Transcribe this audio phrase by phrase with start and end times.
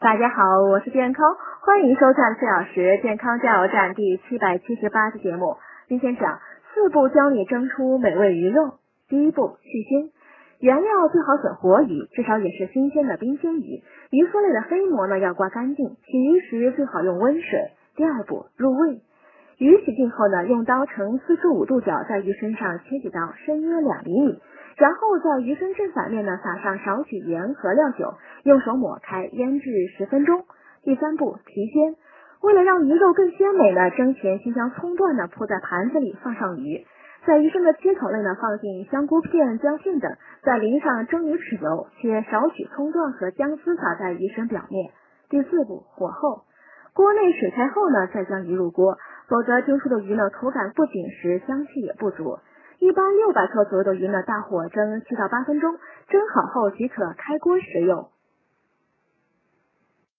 [0.00, 1.26] 大家好，我是健康，
[1.60, 5.56] 欢迎收看四小时健康加油站第七百七十八期节目。
[5.88, 6.38] 今天讲
[6.72, 8.74] 四步教你蒸出美味鱼肉。
[9.08, 10.12] 第一步，去腥。
[10.60, 13.82] 原料最好选活鱼，至少也是新鲜的冰鲜鱼。
[14.12, 17.72] 鱼腹内的黑膜呢要刮干净，洗鱼时最好用温水。
[17.96, 19.00] 第二步，入味。
[19.58, 24.40] 鱼洗净后呢，用刀呈四十五度角在鱼身上切几刀，深约两厘米。
[24.76, 28.14] 然后在鱼身正反面呢撒上少许盐和料酒，
[28.44, 30.44] 用手抹开，腌制十分钟。
[30.84, 31.96] 第三步提鲜，
[32.40, 36.86] 为了让鱼肉更鲜美呢，蒸前先将葱段呢铺在盘子里，放上鱼，
[37.26, 44.92] 在鱼身的切口内呢放进香菇片、姜片等，再淋上蒸鱼豉油，切少许葱段和姜丝撒在鱼身表面。
[45.28, 46.44] 第四步火候，
[46.94, 48.96] 锅内水开后呢再将鱼入锅，
[49.28, 52.38] 否则蒸出的鱼呢口感不紧实，香气也不足。
[52.78, 55.76] 一般六百克左右的鱼呢，大火蒸七到八分钟，
[56.08, 58.08] 蒸好后即可开锅食用。